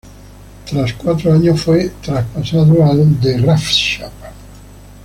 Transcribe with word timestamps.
Tras 0.65 0.93
cuatro 0.93 1.31
años 1.31 1.61
fue 1.61 1.89
traspasado 2.01 2.83
al 2.83 3.21
De 3.21 3.39
Graafschap. 3.39 4.11